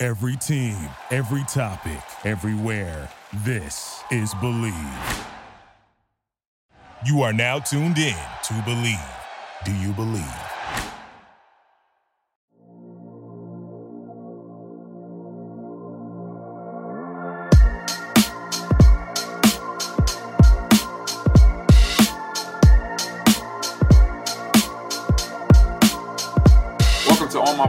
[0.00, 0.76] Every team,
[1.10, 3.10] every topic, everywhere.
[3.44, 5.26] This is Bleav.
[7.04, 9.10] You are now tuned in to Bleav.
[9.64, 10.47] Do you believe?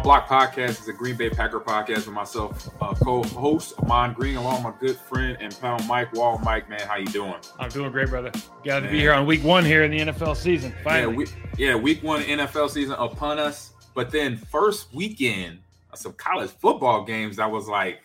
[0.09, 0.81] Block podcast.
[0.81, 4.79] is a Green Bay Packer podcast with myself, uh, co-host Ahman Green, along with my
[4.79, 6.43] good friend and pal Mike Wahle.
[6.43, 7.35] Mike, man, how you doing?
[7.59, 8.31] I'm doing great, brother.
[8.63, 10.73] Glad to be here on week one here in the NFL season.
[10.83, 11.11] Finally.
[11.11, 15.59] Yeah, we, yeah, week one NFL season upon us, but then first weekend
[15.93, 17.37] some college football games.
[17.37, 18.01] I was like,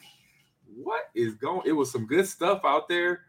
[0.77, 1.63] what is going?
[1.65, 3.23] It was some good stuff out there.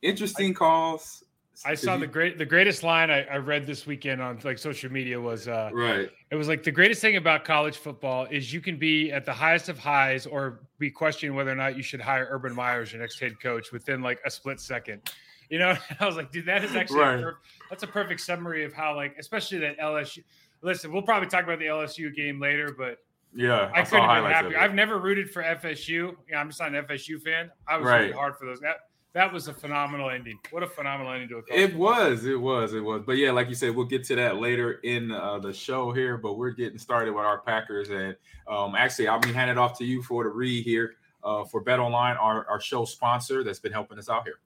[0.00, 1.23] Interesting calls.
[1.64, 4.90] I saw the great the greatest line I, I read this weekend on like social
[4.90, 6.10] media was uh right.
[6.30, 9.32] it was like the greatest thing about college football is you can be at the
[9.32, 12.92] highest of highs or be questioning whether or not you should hire Urban Meyer as
[12.92, 15.02] your next head coach within like a split second.
[15.50, 17.20] You know, I was like, dude, that is actually Right.
[17.20, 17.34] a perf-
[17.70, 20.24] that's a perfect summary of how like especially that LSU.
[20.62, 22.98] Listen, we'll probably talk about the LSU game later, but
[23.34, 24.58] Yeah, I, saw couldn't have been happier.
[24.58, 26.16] I've never rooted for FSU.
[26.30, 27.50] Yeah, I'm just not an FSU fan.
[27.68, 28.00] I was Right.
[28.00, 28.60] rooting hard for those.
[28.60, 28.76] That
[29.14, 30.38] that was a phenomenal ending.
[30.50, 33.02] What a phenomenal ending to a college It was, it was, it was.
[33.06, 36.18] But yeah, like you said, we'll get to that later in uh, the show here.
[36.18, 38.16] But we're getting started with our Packers, and
[38.48, 41.60] um, actually, I'll be handing it off to you for the read here uh, for
[41.60, 44.40] Bet Online, our, our show sponsor that's been helping us out here.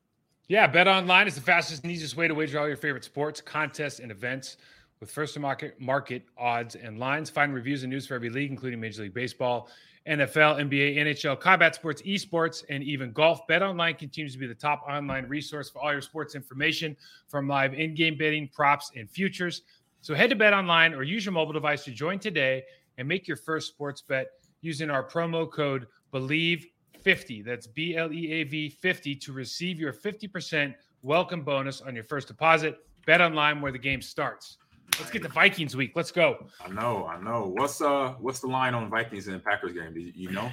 [0.49, 3.41] Yeah, Bet Online is the fastest and easiest way to wager all your favorite sports,
[3.41, 4.59] contests, and events
[5.01, 7.31] with first to market market odds and lines.
[7.31, 9.69] Find reviews and news for every league, including Major League Baseball,
[10.09, 13.47] NFL, NBA, NHL, combat sports, esports, and even golf.
[13.47, 16.97] Bet Online continues to be the top online resource for all your sports information
[17.29, 19.63] from live in-game betting, props, and futures.
[20.01, 22.63] So head to Bet Online or use your mobile device to join today
[22.97, 24.29] and make your first sports bet
[24.61, 26.65] using our promo code BLEAV
[27.01, 27.43] 50.
[27.43, 32.05] That's B L E A V 50 to receive your 50% welcome bonus on your
[32.05, 32.79] first deposit.
[33.07, 34.59] Bet online where the game starts.
[34.99, 35.93] Let's get the Vikings week.
[35.95, 36.47] Let's go.
[36.65, 37.53] I know, I know.
[37.55, 39.95] What's uh, what's the line on Vikings and Packers game?
[39.95, 40.51] Do you, you know?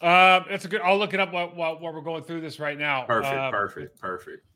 [0.00, 0.80] Uh, that's a good.
[0.82, 3.04] I'll look it up while, while, while we're going through this right now.
[3.04, 4.46] Perfect, Uh, perfect, perfect.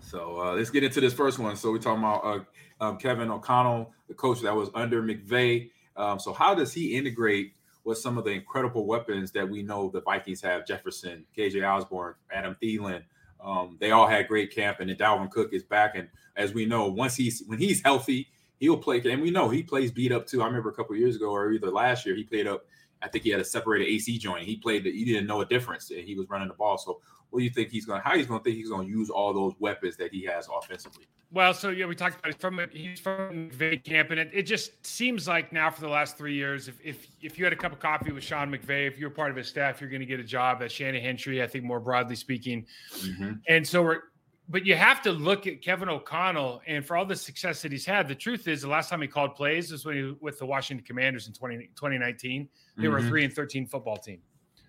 [0.00, 1.56] So uh, let's get into this first one.
[1.56, 5.70] So we're talking about uh, um, Kevin O'Connell, the coach that was under McVay.
[5.96, 9.90] Um, so how does he integrate with some of the incredible weapons that we know
[9.90, 10.66] the Vikings have?
[10.66, 13.02] Jefferson, KJ Osborn, Adam Thielen.
[13.44, 15.96] Um, they all had great camp, and Dalvin Cook is back.
[15.96, 18.28] And as we know, once he's when he's healthy,
[18.58, 19.00] he'll play.
[19.00, 20.42] And we know he plays beat up too.
[20.42, 22.64] I remember a couple years ago, or either last year, he played up.
[23.02, 24.44] I think he had a separated AC joint.
[24.44, 24.86] He played.
[24.86, 26.78] He didn't know a difference, and he was running the ball.
[26.78, 27.00] So,
[27.34, 28.00] what do you think he's going?
[28.00, 30.24] to How he's going to think he's going to use all those weapons that he
[30.24, 31.04] has offensively?
[31.32, 34.42] Well, so yeah, we talked about it from he's from McVay camp, and it, it
[34.44, 37.56] just seems like now for the last three years, if if if you had a
[37.56, 40.06] cup of coffee with Sean McVay, if you're part of his staff, you're going to
[40.06, 41.42] get a job at Shanahan Tree.
[41.42, 42.66] I think more broadly speaking,
[43.48, 44.00] and so we're.
[44.46, 47.86] But you have to look at Kevin O'Connell, and for all the success that he's
[47.86, 50.38] had, the truth is the last time he called plays was when he was with
[50.38, 52.46] the Washington Commanders in 20, 2019.
[52.76, 53.08] They were a Mhm.
[53.08, 54.20] three and thirteen football team.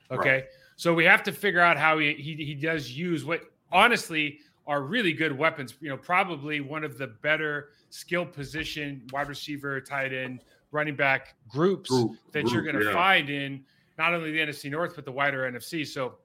[0.09, 0.43] Okay, Right.
[0.75, 3.41] So we have to figure out how he, he he does use what
[3.71, 5.75] honestly are really good weapons.
[5.79, 10.41] You know, probably one of the better skill position wide receiver, tight end,
[10.71, 12.93] running back groups Group- that you're going to yeah.
[12.93, 13.63] find in
[13.97, 15.85] not only the NFC North but the wider NFC.
[15.87, 16.15] So,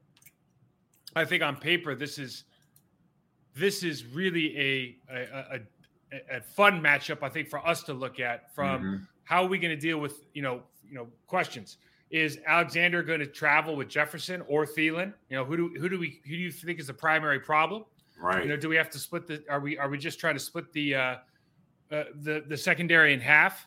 [1.15, 2.45] I think on paper this is
[3.55, 7.19] this is really a a, a, a, fun matchup.
[7.23, 9.07] I think for us to look at from Mhm.
[9.25, 11.77] how are we going to deal with you know you know questions.
[12.11, 15.15] Is Alexander going to travel with Jefferson or Thielen?
[15.29, 17.85] You know, who do who do we who do you think is the primary problem?
[18.21, 18.43] right.
[18.43, 19.43] You know, do we have to split the?
[19.49, 21.01] Are we are we just trying to split the uh,
[21.91, 23.67] uh, the the secondary in half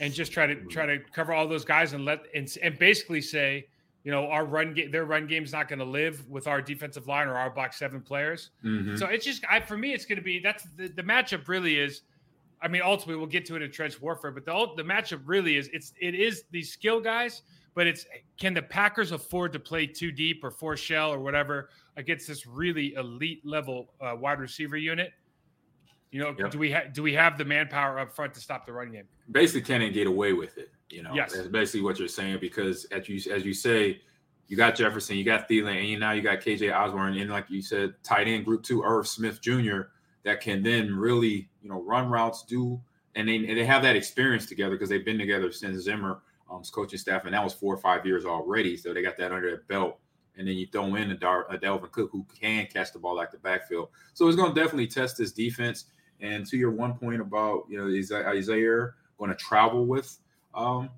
[0.00, 3.20] and just try to try to cover all those guys and let and, and basically
[3.20, 3.68] say,
[4.02, 6.60] you know, our run game, their run game is not going to live with our
[6.60, 8.50] defensive line or our box seven players.
[8.64, 8.98] Mhm.
[8.98, 11.78] So it's just I, for me, it's going to be that's the, the matchup really
[11.78, 12.02] is.
[12.60, 15.56] I mean, ultimately, we'll get to it in trench warfare, but the the matchup really
[15.56, 17.42] is it's it is these skill guys,
[17.74, 18.06] but it's
[18.38, 22.46] can the Packers afford to play too deep or four shell or whatever against this
[22.46, 25.12] really elite level uh, wide receiver unit?
[26.10, 26.50] You know, Yep.
[26.52, 29.08] do we ha- do we have the manpower up front to stop the run game?
[29.32, 30.70] basically can they get away with it?
[30.90, 31.32] You know, Yes.
[31.34, 34.00] that's basically what you're saying because as you as you say,
[34.46, 37.48] you got Jefferson, you got Thielen, and you, now you got KJ Osborn, and like
[37.50, 39.82] you said, tight end group two, Irv Smith Jr.
[40.22, 42.80] that can then really, you know, run routes, do,
[43.14, 46.20] and they, and they have that experience together because they've been together since Zimmer
[46.50, 48.76] um, coaching staff, and that was four or five years already.
[48.76, 49.98] So they got that under their belt.
[50.36, 53.14] And then you throw in a, Dar- a Dalvin Cook who can catch the ball
[53.14, 53.90] like the backfield.
[54.14, 55.84] So it's going to definitely test this defense.
[56.20, 60.18] And to your one point about you know is Isaiah going to travel with
[60.54, 60.90] um,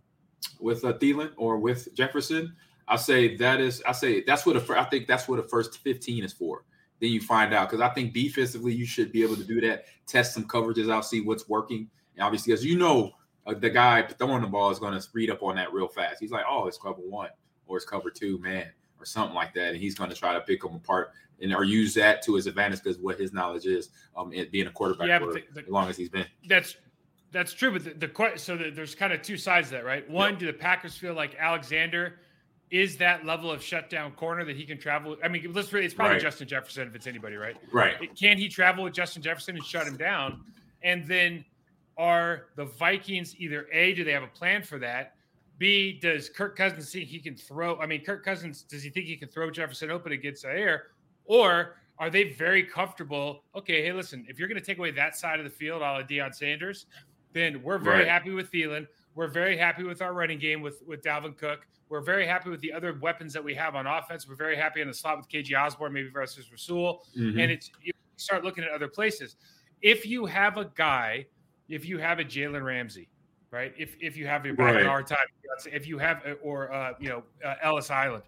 [0.60, 2.54] with uh, Thielen or with Jefferson?
[2.88, 5.78] I say that is I say that's what a, I think that's what the first
[5.78, 6.64] 15 is for.
[7.00, 9.84] Then you find out because I think defensively you should be able to do that,
[10.06, 11.90] test some coverages out, see what's working.
[12.14, 13.12] And obviously, as you know,
[13.46, 16.20] uh, the guy throwing the ball is going to read up on that real fast.
[16.20, 17.30] He's like, oh, it's cover one
[17.66, 18.66] or it's cover two, man,
[18.98, 21.64] or something like that, and he's going to try to pick them apart and or
[21.64, 25.18] use that to his advantage because what his knowledge is, um, being a quarterback yeah,
[25.18, 26.26] for the, as long as he's been.
[26.48, 26.76] That's
[27.32, 30.08] that's true, but the, the so the, there's kind of two sides of that, right?
[30.08, 32.20] One, do the Packers feel like Alexander
[32.70, 35.16] is that level of shutdown corner that he can travel?
[35.22, 36.22] I mean, let's really, it's probably right.
[36.22, 37.56] Justin Jefferson if it's anybody, right?
[37.72, 38.16] Right.
[38.16, 40.40] Can he travel with Justin Jefferson and shut him down?
[40.82, 41.44] And then
[41.96, 45.14] are the Vikings either A, do they have a plan for that?
[45.58, 47.78] B, does Kirk Cousins think he can throw?
[47.78, 50.88] I mean, Kirk Cousins, does he think he can throw Jefferson open against the air?
[51.24, 53.42] Or are they very comfortable?
[53.54, 55.98] Okay, hey, listen, if you're going to take away that side of the field, all
[55.98, 56.86] of Deion Sanders,
[57.32, 58.08] then we're very right.
[58.08, 58.86] happy with Thielen.
[59.14, 61.66] We're very happy with our running game with, with Dalvin Cook.
[61.88, 64.28] We're very happy with the other weapons that we have on offense.
[64.28, 67.02] We're very happy in the slot with KJ Osborn, maybe versus Rasul.
[67.16, 67.38] Mm-hmm.
[67.38, 69.36] And it's you start looking at other places.
[69.80, 71.26] If you have a guy–
[71.68, 73.08] if you have a Jalen Ramsey,
[73.50, 73.72] right?
[73.76, 74.86] If if you have a right.
[74.86, 75.18] hard time,
[75.72, 78.24] if you have or uh, you know uh, Ellis Island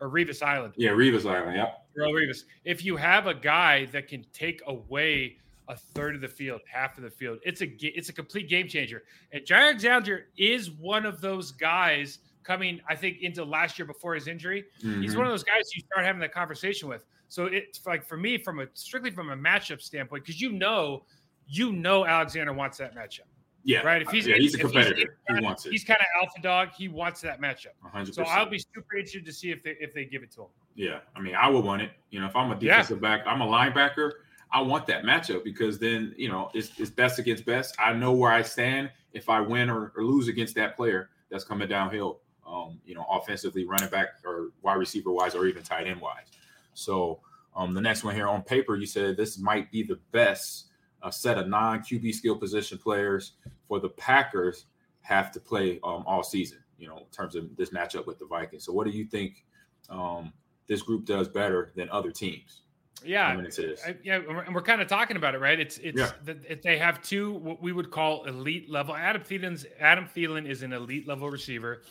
[0.00, 2.44] or Revis Island, yeah, Revis Island, yeah, Earl Revis.
[2.64, 5.36] If you have a guy that can take away
[5.68, 8.68] a third of the field, half of the field, it's a it's a complete game
[8.68, 9.04] changer.
[9.32, 14.14] And Jaire Alexander is one of those guys coming, I think, into last year before
[14.14, 14.64] his injury.
[14.84, 15.02] Mm-hmm.
[15.02, 17.04] He's one of those guys you start having that conversation with.
[17.28, 21.04] So it's like for me, from a strictly from a matchup standpoint, because you know
[21.52, 23.20] you know Alexander wants that matchup.
[23.64, 23.80] Yeah.
[23.80, 24.02] Right.
[24.02, 24.96] If he's yeah, he's a competitor.
[25.28, 25.72] He's, he wants it.
[25.72, 26.70] He's kind of alpha dog.
[26.76, 27.74] He wants that matchup.
[27.94, 28.14] 100%.
[28.14, 30.48] So I'll be super interested to see if they if they give it to him.
[30.74, 30.98] Yeah.
[31.14, 31.90] I mean, I would want it.
[32.10, 33.16] You know, if I'm a defensive yeah.
[33.16, 34.12] back, I'm a linebacker.
[34.50, 37.76] I want that matchup because then you know it's, it's best against best.
[37.78, 41.44] I know where I stand if I win or, or lose against that player that's
[41.44, 42.20] coming downhill.
[42.46, 46.26] Um, you know, offensively, running back or wide receiver wise, or even tight end wise.
[46.74, 47.20] So
[47.54, 50.71] um, the next one here on paper, you said this might be the best
[51.02, 53.32] a set of non QB skill position players
[53.68, 54.66] for the Packers
[55.00, 56.58] have to play um, all season.
[56.78, 58.64] You know, in terms of this matchup with the Vikings.
[58.64, 59.44] So, what do you think
[59.88, 60.32] um,
[60.66, 62.62] this group does better than other teams?
[63.04, 63.36] Yeah,
[63.84, 65.58] I, yeah, and we're kind of talking about it, right?
[65.58, 66.10] It's it's yeah.
[66.24, 68.94] the, they have two what we would call elite level.
[68.94, 71.82] Adam Thielen's Adam Thielen is an elite level receiver.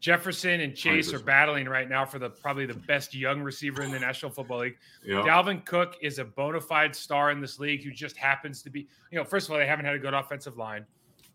[0.00, 1.14] Jefferson and Chase 100%.
[1.14, 4.60] are battling right now for the probably the best young receiver in the National Football
[4.60, 4.76] League.
[5.04, 5.24] Yep.
[5.24, 8.88] Dalvin Cook is a bona fide star in this league who just happens to be,
[9.12, 10.86] you know, first of all, they haven't had a good offensive line.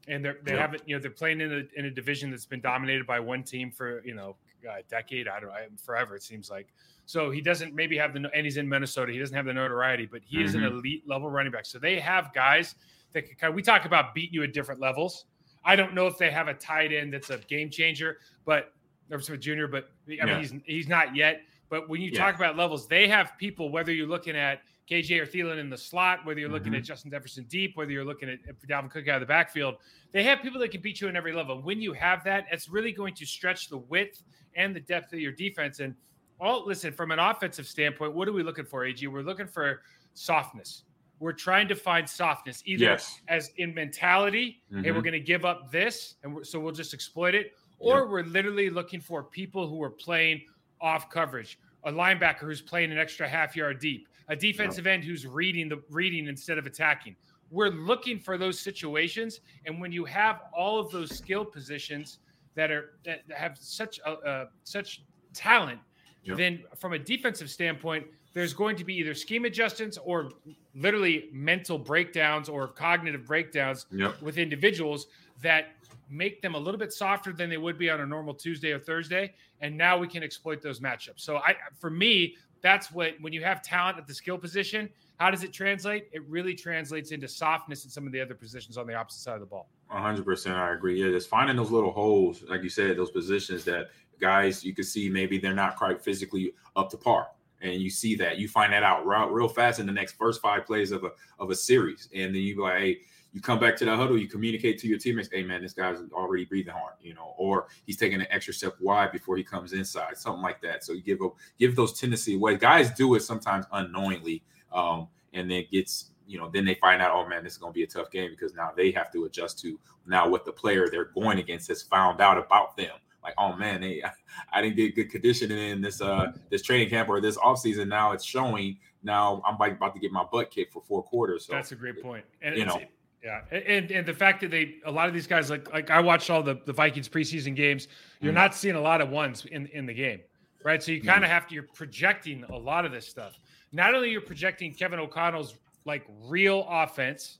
[0.07, 0.59] And they're, they yep.
[0.59, 3.43] haven't, you know, they're playing in a, in a division that's been dominated by one
[3.43, 4.35] team for, you know,
[4.67, 6.73] a decade, I don't know, forever, it seems like.
[7.05, 9.11] So he doesn't maybe have the, and he's in Minnesota.
[9.11, 10.45] He doesn't have the notoriety, but he mm-hmm.
[10.45, 10.77] is an mm-hmm.
[10.77, 11.67] elite level running back.
[11.67, 12.75] So they have guys
[13.13, 15.25] that can kind of, we talk about beating you at different levels
[15.65, 18.73] I don't know if they have a tight end that's a game changer, but
[19.11, 19.67] or Smith Jr.
[19.67, 20.39] But I mean, yeah.
[20.39, 21.41] he's he's not yet.
[21.69, 22.19] But when you yeah.
[22.19, 23.71] talk about levels, they have people.
[23.71, 26.79] Whether you're looking at KJ or Thielen in the slot, whether you're looking mm-hmm.
[26.79, 29.75] at Justin Jefferson deep, whether you're looking at Dalvin Cook out of the backfield,
[30.11, 31.61] they have people that can beat you in every level.
[31.61, 34.21] When you have that, it's really going to stretch the width
[34.55, 35.79] and the depth of your defense.
[35.79, 35.95] And
[36.39, 39.05] all listen from an offensive standpoint, what are we looking for, AG?
[39.07, 39.81] We're looking for
[40.13, 40.83] softness.
[41.19, 43.21] We're trying to find softness, either yes.
[43.27, 44.83] as in mentality, mm-hmm.
[44.83, 48.09] hey, we're going to give up this, and so we'll just exploit it, or yep.
[48.09, 50.41] we're literally looking for people who are playing
[50.81, 54.95] off coverage, a linebacker who's playing an extra half yard deep, a defensive yep.
[54.95, 57.15] end who's reading the reading instead of attacking.
[57.49, 62.19] We're looking for those situations, and when you have all of those skill positions
[62.55, 65.03] that are that have such a, uh, such
[65.33, 65.79] talent,
[66.23, 66.37] yep.
[66.37, 70.29] then from a defensive standpoint, there's going to be either scheme adjustments or
[70.75, 74.21] literally mental breakdowns or cognitive breakdowns yep.
[74.21, 75.07] with individuals
[75.41, 75.69] that
[76.09, 78.79] make them a little bit softer than they would be on a normal Tuesday or
[78.79, 79.33] Thursday.
[79.61, 81.21] And now we can exploit those matchups.
[81.21, 85.31] So I, for me, that's what when you have talent at the skill position, how
[85.31, 86.09] does it translate?
[86.11, 89.35] It really translates into softness in some of the other positions on the opposite side
[89.35, 89.69] of the ball.
[89.93, 90.51] 100%.
[90.51, 91.01] I agree.
[91.01, 94.85] Yeah, just finding those little holes, like you said, those positions that guys you can
[94.85, 97.27] see maybe they're not quite physically up to par
[97.61, 100.41] and you see that you find that out real, real fast in the next first
[100.41, 102.97] five plays of a of a series, and then you be like, hey,
[103.33, 105.99] you come back to the huddle, you communicate to your teammates, hey man, this guy's
[106.13, 109.73] already breathing hard, you know, or he's taking an extra step wide before he comes
[109.73, 110.83] inside, something like that.
[110.83, 112.55] So you give up give those tendency away.
[112.55, 117.11] Guys do it sometimes unknowingly, um, and then gets you know, then they find out,
[117.13, 119.25] oh man, this is going to be a tough game because now they have to
[119.25, 122.95] adjust to now what the player they're going against has found out about them.
[123.25, 124.03] Like, oh man, they,
[124.53, 127.87] I didn't get good conditioning in this uh this training camp or this offseason.
[127.87, 128.77] Now it's showing.
[129.03, 131.45] Now I'm like about to get my butt kicked for four quarters.
[131.45, 132.23] So that's a great point.
[132.41, 132.79] And you know,
[133.23, 135.99] yeah, and and the fact that they a lot of these guys like like I
[135.99, 137.87] watched all the the Vikings preseason games.
[138.21, 138.41] You're mm-hmm.
[138.41, 140.21] not seeing a lot of ones in in the game,
[140.63, 140.81] right?
[140.81, 141.33] So you kind of mm-hmm.
[141.33, 141.55] have to.
[141.55, 143.39] You're projecting a lot of this stuff.
[143.71, 145.55] Not only you're projecting Kevin O'Connell's
[145.85, 147.39] like real offense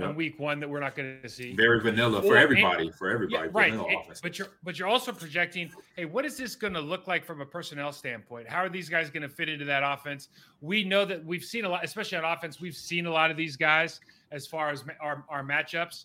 [0.00, 1.54] on week one that we're not going to see.
[1.54, 2.86] Very vanilla for everybody.
[2.86, 3.74] And, for everybody, yeah, right?
[3.74, 5.70] It, but you're but you're also projecting.
[5.96, 8.48] Hey, what is this going to look like from a personnel standpoint?
[8.48, 10.28] How are these guys going to fit into that offense?
[10.60, 12.60] We know that we've seen a lot, especially on offense.
[12.60, 16.04] We've seen a lot of these guys as far as our our matchups.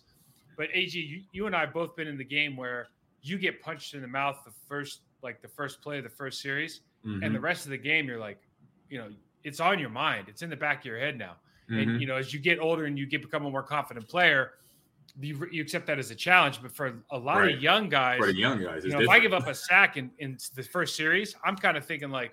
[0.56, 2.88] But AG, you, you and I have both been in the game where
[3.22, 6.40] you get punched in the mouth the first like the first play of the first
[6.40, 7.22] series, mm-hmm.
[7.22, 8.38] and the rest of the game you're like,
[8.88, 9.08] you know,
[9.44, 10.26] it's on your mind.
[10.28, 11.36] It's in the back of your head now.
[11.70, 11.90] Mm-hmm.
[11.90, 14.52] And you know, as you get older and you get become a more confident player,
[15.20, 16.60] you, you accept that as a challenge.
[16.62, 17.54] But for a lot right.
[17.54, 19.96] of young guys, for the young guys, you know, if I give up a sack
[19.96, 22.32] in, in the first series, I'm kind of thinking like,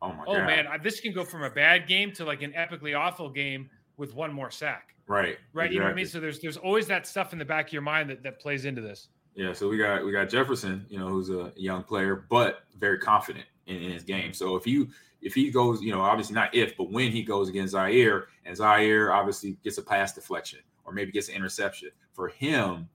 [0.00, 2.52] oh my, oh man, I, this can go from a bad game to like an
[2.52, 4.94] epically awful game with one more sack.
[5.06, 5.38] Right.
[5.52, 5.66] Right.
[5.66, 5.74] Exactly.
[5.74, 6.06] You know what I mean?
[6.06, 8.64] So there's there's always that stuff in the back of your mind that, that plays
[8.64, 9.08] into this.
[9.34, 9.52] Yeah.
[9.52, 13.46] So we got we got Jefferson, you know, who's a young player, but very confident
[13.66, 14.32] in, in his game.
[14.32, 14.88] So if you
[15.20, 18.56] if he goes, you know, obviously not if, but when he goes against Jaire, and
[18.56, 22.88] Jaire obviously gets a pass deflection or maybe gets an interception, for him,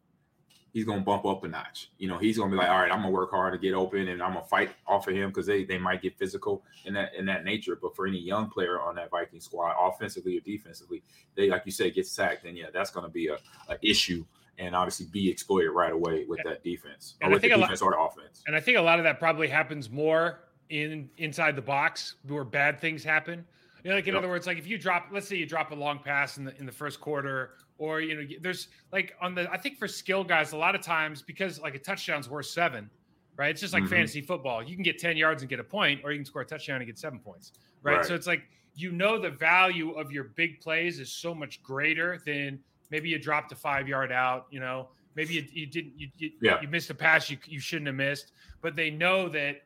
[0.73, 1.89] he's gonna bump up a notch.
[1.97, 4.09] You know, he's gonna be like, all right, I'm gonna work hard to get open
[4.09, 7.15] and I'm gonna fight off of him because they they might get physical in that
[7.15, 7.77] in that nature.
[7.81, 11.01] But for any young player on that Viking squad, offensively or defensively,
[11.35, 13.37] they like you said get sacked, then yeah, that's gonna be a,
[13.69, 14.25] a issue
[14.59, 17.87] and obviously be exploited right away with that defense and or with the defense lot,
[17.87, 18.43] or the offense.
[18.47, 22.43] And I think a lot of that probably happens more in inside the box where
[22.43, 23.45] bad things happen.
[23.83, 24.23] You know, like in yep.
[24.23, 26.57] other words, like if you drop, let's say you drop a long pass in the
[26.57, 30.23] in the first quarter, or you know, there's like on the I think for skill
[30.23, 32.89] guys, a lot of times because like a touchdown's worth seven,
[33.37, 33.51] right?
[33.51, 33.93] It's just like mm-hmm.
[33.93, 34.63] fantasy football.
[34.63, 36.77] You can get ten yards and get a point, or you can score a touchdown
[36.77, 37.97] and get seven points, right?
[37.97, 38.05] right?
[38.05, 38.43] So it's like
[38.75, 42.59] you know the value of your big plays is so much greater than
[42.91, 46.31] maybe you dropped a five yard out, you know, maybe you, you didn't you you,
[46.41, 46.61] yeah.
[46.61, 48.31] you missed a pass you you shouldn't have missed,
[48.61, 49.61] but they know that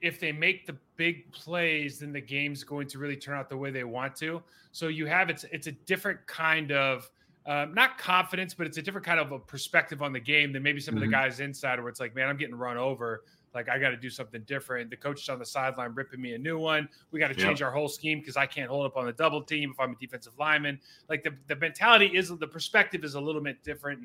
[0.00, 3.56] if they make the big plays, then the game's going to really turn out the
[3.56, 4.42] way they want to.
[4.72, 7.10] So you have it's it's a different kind of
[7.46, 10.62] um, not confidence, but it's a different kind of a perspective on the game than
[10.62, 11.04] maybe some mm-hmm.
[11.04, 11.24] of the mm-hmm.
[11.24, 13.22] guys inside where it's like, man, I'm getting run over.
[13.54, 14.90] Like I got to do something different.
[14.90, 16.88] The coach is on the sideline ripping me a new one.
[17.10, 19.42] We got to change our whole scheme because I can't hold up on the double
[19.42, 20.78] team if I'm a defensive lineman.
[21.08, 24.00] Like the, the mentality is the perspective is a little bit different,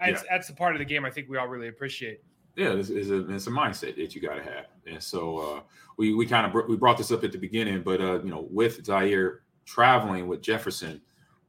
[0.00, 0.22] and yeah.
[0.30, 2.22] that's the part of the game I think we all really appreciate
[2.56, 4.66] yeah, it's, it's, a, it's a mindset that you got to have.
[4.86, 5.60] And so uh,
[5.98, 8.30] we we kind of br- we brought this up at the beginning, but uh, you
[8.30, 11.00] know, with Jaire traveling with Jefferson,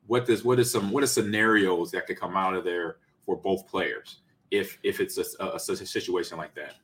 [0.06, 3.38] what does what is some what are scenarios that could come out of there for
[3.38, 4.18] both players
[4.52, 6.76] if if it's a, a, a situation like that?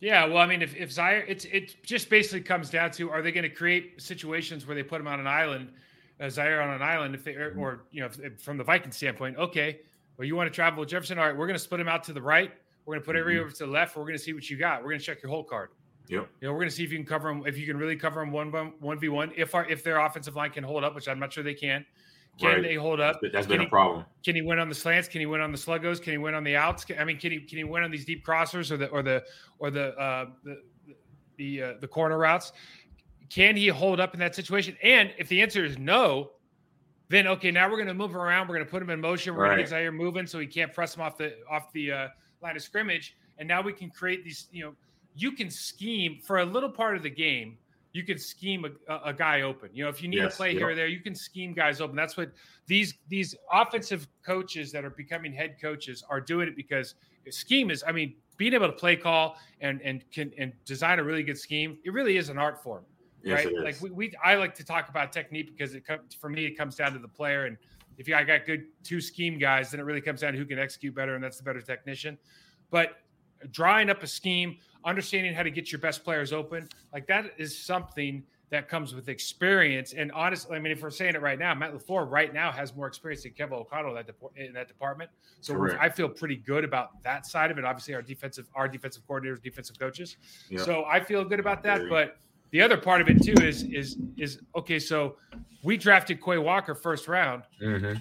[0.00, 3.22] Yeah, well, I mean, if, if Jaire, it's it just basically comes down to are
[3.22, 5.70] they going to create situations where they put him on an island,
[6.20, 8.92] uh, Jaire on an island, if they or, or you know if, from the Viking
[8.92, 9.80] standpoint, okay,
[10.18, 12.04] well you want to travel with Jefferson, all right, we're going to split him out
[12.04, 12.52] to the right
[12.84, 13.44] we're going to put every mm-hmm.
[13.44, 13.96] over to the left.
[13.96, 14.82] We're going to see what you got.
[14.82, 15.70] We're going to check your whole card.
[16.08, 16.28] Yep.
[16.40, 17.44] You know, we're going to see if you can cover them.
[17.46, 19.32] If you can really cover them one one v one.
[19.36, 21.84] If our if their offensive line can hold up, which I'm not sure they can.
[22.38, 22.62] Can right.
[22.62, 23.20] they hold up?
[23.32, 24.06] That's been a problem.
[24.24, 25.06] Can he win on the slants?
[25.06, 26.00] Can he win on the sluggos?
[26.02, 26.86] Can he win on the outs?
[26.98, 29.22] I mean, can he can he win on these deep crossers or the or the
[29.58, 30.62] or the uh, the
[31.36, 32.52] the, uh, the corner routes?
[33.28, 34.76] Can he hold up in that situation?
[34.82, 36.32] And if the answer is no,
[37.08, 38.48] then okay, now we're going to move around.
[38.48, 39.34] We're going to put him in motion.
[39.34, 39.56] We're right.
[39.56, 42.08] going to get Jaire moving so he can't press him off the off the uh,
[42.42, 44.74] line of scrimmage and now we can create these you know
[45.14, 47.56] you can scheme for a little part of the game
[47.94, 49.68] you can scheme a, a guy open.
[49.74, 51.78] You know if you need yes, a play here or there you can scheme guys
[51.78, 51.94] open.
[51.94, 52.32] That's what
[52.66, 56.94] these these offensive coaches that are becoming head coaches are doing it because
[57.30, 61.04] scheme is i mean being able to play call and and can and design a
[61.04, 62.84] really good scheme it really is an art form
[63.22, 63.54] yes, right?
[63.58, 66.56] like we, we i like to talk about technique because it comes for me it
[66.56, 67.56] comes down to the player and
[68.02, 70.58] if you got good two scheme guys then it really comes down to who can
[70.58, 72.18] execute better and that's the better technician
[72.70, 72.96] but
[73.50, 77.56] drawing up a scheme, understanding how to get your best players open, like that is
[77.56, 79.94] something that comes with experience.
[79.94, 82.76] And honestly, I mean, if we're saying it right now, Matt LaFleur right now has
[82.76, 85.10] more experience than Kevin O'Connell in that, de- in that department.
[85.40, 87.64] So I feel pretty good about that side of it.
[87.64, 90.18] Obviously, our defensive, our defensive coordinators, defensive coaches.
[90.50, 90.60] Yep.
[90.60, 91.88] So I feel good about that.
[91.88, 92.18] But
[92.52, 94.78] the other part of it too is is is okay.
[94.78, 95.16] So
[95.64, 97.94] we drafted Quay Walker first round, mm-hmm.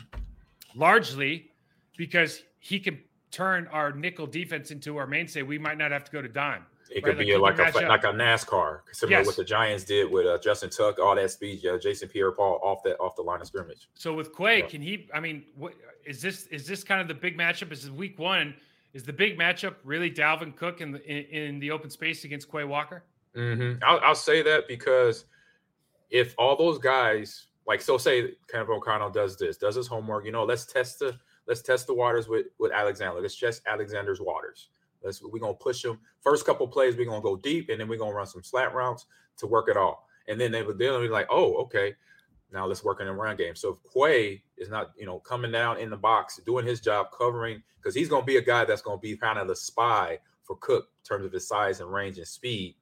[0.75, 1.51] largely
[1.98, 3.00] because he can
[3.31, 5.41] turn our nickel defense into our mainstay.
[5.41, 6.65] We might not have to go to dime.
[6.93, 7.25] It could right?
[7.25, 9.25] be like, like a like a NASCAR, similar yes.
[9.25, 12.84] what the Giants did with uh, Justin Tuck, all that speed, yeah, Jason Pierre-Paul off
[12.84, 13.88] that off the line of scrimmage.
[13.93, 14.65] So with Quay, yeah.
[14.67, 15.08] can he?
[15.13, 15.74] I mean, what
[16.05, 16.48] is this?
[16.48, 17.70] Is this kind of the big matchup?
[17.70, 18.53] This is week one.
[18.93, 22.51] Is the big matchup really Dalvin Cook in the in, in the open space against
[22.51, 23.05] Quay Walker?
[23.35, 23.83] Mm-hmm.
[23.83, 25.25] I'll, I'll say that because
[26.09, 30.31] if all those guys, like, so say Kevin O'Connell does this, does his homework, you
[30.31, 33.21] know, let's test the let's test the waters with with Alexander.
[33.21, 34.69] Let's test Alexander's waters.
[35.03, 37.97] Let's we're gonna push him First couple plays, we're gonna go deep, and then we're
[37.97, 39.07] gonna run some slat routes
[39.38, 40.07] to work it all.
[40.27, 41.95] And then they would then be like, oh, okay,
[42.53, 43.55] now let's work in the run game.
[43.55, 47.07] So if Quay is not, you know, coming down in the box, doing his job,
[47.17, 50.57] covering, because he's gonna be a guy that's gonna be kind of the spy for
[50.57, 52.75] Cook in terms of his size and range and speed.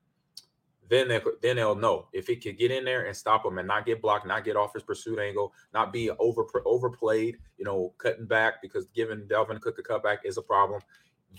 [0.89, 3.67] Then they then they'll know if he can get in there and stop him and
[3.67, 7.93] not get blocked, not get off his pursuit angle, not be over overplayed, you know,
[7.99, 10.81] cutting back because giving Dalvin Cook a cutback is a problem.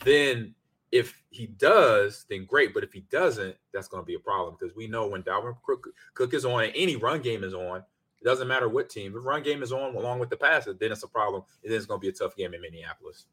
[0.04, 0.54] Then
[0.92, 2.74] if he does, then great.
[2.74, 5.56] But if he doesn't, that's going to be a problem because we know when Dalvin
[5.64, 9.16] Cook, Cook is on any run game is on, it doesn't matter what team.
[9.16, 11.42] If run game is on along with the passer, then it's a problem.
[11.62, 13.26] And then it's going to be a tough game in Minneapolis.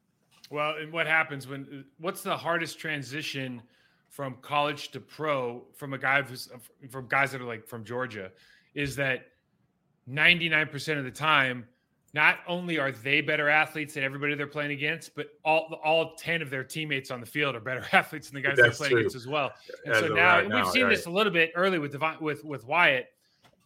[0.49, 1.83] Well, and what happens when?
[1.97, 3.61] What's the hardest transition
[4.09, 6.57] from college to pro from a guy who's uh,
[6.89, 8.31] from guys that are like from Georgia?
[8.73, 9.27] Is that
[10.05, 11.65] ninety nine percent of the time
[12.13, 16.41] not only are they better athletes than everybody they're playing against, but all all ten
[16.41, 18.91] of their teammates on the field are better athletes than the guys That's they're playing
[18.91, 18.99] true.
[19.01, 19.51] against as well.
[19.85, 20.89] And as so now right we've seen right.
[20.89, 23.07] this a little bit early with Devon, with with Wyatt,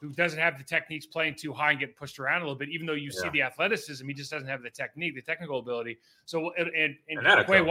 [0.02, 2.70] who doesn't have the techniques playing too high and get pushed around a little bit.
[2.70, 3.22] Even though you yeah.
[3.22, 5.98] see the athleticism, he just doesn't have the technique, the technical ability.
[6.26, 7.62] So and and, and, and Quay,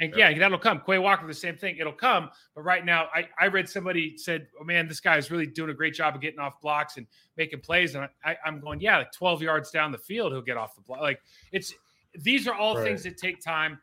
[0.00, 0.28] and yeah.
[0.28, 0.82] yeah, that'll come.
[0.84, 1.76] Quay Walker, the same thing.
[1.78, 2.30] It'll come.
[2.54, 5.70] But right now, I, I read somebody said, oh man, this guy is really doing
[5.70, 7.94] a great job of getting off blocks and making plays.
[7.94, 10.82] And I, am going, yeah, like 12 yards down the field, he'll get off the
[10.82, 11.00] block.
[11.00, 11.20] Like
[11.52, 11.72] it's
[12.14, 12.84] these are all right.
[12.84, 13.78] things that take time.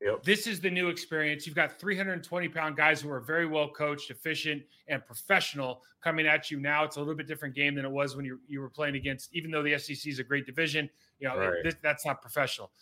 [0.00, 0.24] Yep.
[0.24, 1.46] This is the new experience.
[1.46, 6.50] You've got 320 pound guys who are very well coached, efficient, and professional coming at
[6.50, 6.82] you now.
[6.82, 9.32] It's a little bit different game than it was when you, you were playing against,
[9.32, 11.66] even though the SEC is a great division, you know, right.
[11.66, 12.72] it, that's not professional.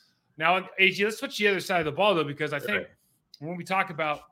[0.41, 2.87] Now, AG, let's switch the other side of the ball though, because I think right.
[3.41, 4.23] when we talk about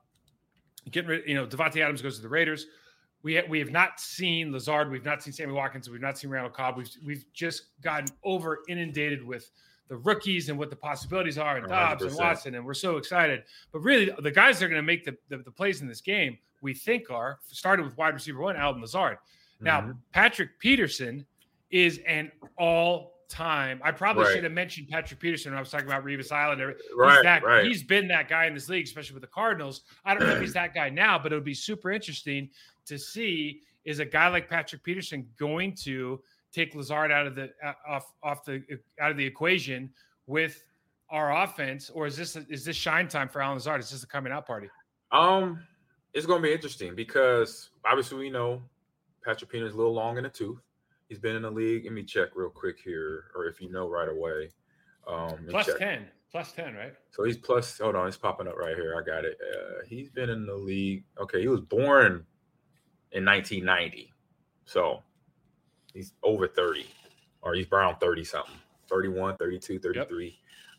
[0.90, 2.66] getting rid, you know, Davante Adams goes to the Raiders.
[3.22, 6.30] We ha- we have not seen Lazard, we've not seen Sammy Watkins, we've not seen
[6.30, 6.78] Randall Cobb.
[6.78, 9.50] We've we've just gotten over inundated with
[9.88, 11.68] the rookies and what the possibilities are, and 100%.
[11.68, 13.42] Dobbs and Watson, and we're so excited.
[13.70, 16.00] But really, the guys that are going to make the, the, the plays in this
[16.00, 19.18] game, we think are started with wide receiver one, Allen Lazard.
[19.60, 19.92] Now, mm-hmm.
[20.12, 21.26] Patrick Peterson
[21.70, 23.80] is an all time.
[23.84, 24.34] I probably right.
[24.34, 26.60] should have mentioned Patrick Peterson when I was talking about Revis Island.
[26.60, 27.64] He's right, that, right.
[27.64, 29.82] He's been that guy in this league, especially with the Cardinals.
[30.04, 32.48] I don't know if he's that guy now, but it would be super interesting
[32.86, 36.20] to see is a guy like Patrick Peterson going to
[36.52, 38.62] take Lazard out of the uh, off off the
[39.00, 39.90] out of the equation
[40.26, 40.64] with
[41.10, 43.80] our offense, or is this is this shine time for Allen Lazard?
[43.80, 44.68] Is this a coming out party?
[45.10, 45.62] Um,
[46.12, 48.62] it's going to be interesting because obviously we know
[49.24, 50.58] Patrick Peterson's a little long in the tooth.
[51.08, 51.84] He's been in the league.
[51.84, 54.50] Let me check real quick here, or if you know right away.
[55.06, 55.78] Um, plus check.
[55.78, 56.92] ten, plus ten, right?
[57.10, 57.78] So he's plus.
[57.78, 58.94] Hold on, it's popping up right here.
[58.98, 59.38] I got it.
[59.40, 61.04] Uh, he's been in the league.
[61.18, 62.26] Okay, he was born
[63.12, 64.12] in 1990,
[64.66, 65.02] so
[65.94, 66.86] he's over 30,
[67.40, 68.54] or he's around 30 something,
[68.90, 70.26] 31, 32, 33.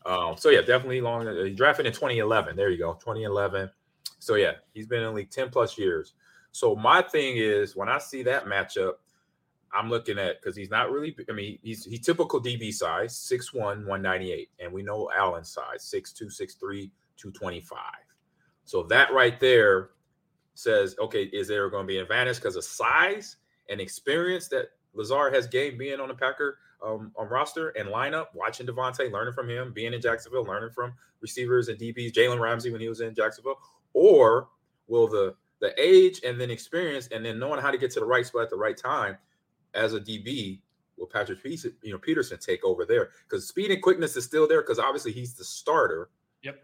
[0.06, 0.12] Yep.
[0.12, 1.26] Um, so yeah, definitely long.
[1.26, 2.54] Uh, he drafted in 2011.
[2.54, 3.68] There you go, 2011.
[4.20, 6.14] So yeah, he's been in the league 10 plus years.
[6.52, 8.94] So my thing is when I see that matchup,
[9.72, 11.16] I'm looking at because he's not really.
[11.28, 16.24] I mean, he's he's typical DB size, 6'1", 198, and we know Allen's size, 6'2",
[16.24, 17.78] 6'3", 225.
[18.64, 19.90] So that right there
[20.54, 23.36] says, okay, is there going to be an advantage because of size
[23.68, 28.26] and experience that Lazard has gained being on the Packer um, on roster and lineup,
[28.34, 32.72] watching Davante, learning from him, being in Jacksonville, learning from receivers and DBs, Jalen Ramsey
[32.72, 33.58] when he was in Jacksonville,
[33.92, 34.48] or
[34.88, 38.06] will the the age and then experience and then knowing how to get to the
[38.06, 39.16] right spot at the right time
[39.74, 40.60] as a DB
[41.00, 43.10] will Patrick Peterson, you know, Peterson take over there?
[43.28, 46.10] Because speed and quickness is still there because obviously he's the starter.
[46.42, 46.62] Yep.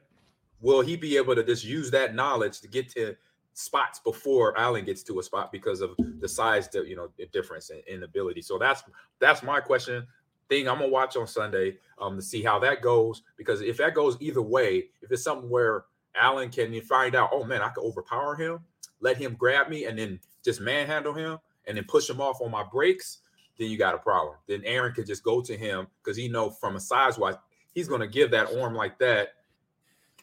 [0.60, 3.16] Will he be able to just use that knowledge to get to
[3.54, 7.26] spots before Allen gets to a spot because of the size, that you know, the
[7.26, 8.42] difference in, in ability?
[8.42, 8.84] So that's
[9.18, 10.06] that's my question.
[10.48, 13.94] Thing I'm gonna watch on Sunday um, to see how that goes because if that
[13.94, 17.82] goes either way, if it's something where Allen can find out, oh man, I can
[17.82, 18.60] overpower him,
[19.00, 22.50] let him grab me, and then just manhandle him, and then push him off on
[22.50, 23.18] my breaks,
[23.58, 24.36] then you got a problem.
[24.46, 27.36] Then Aaron could just go to him because he know from a size wise,
[27.74, 29.34] he's going to give that arm like that,